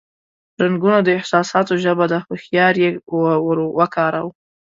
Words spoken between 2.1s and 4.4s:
ده، هوښیار یې وکاروه.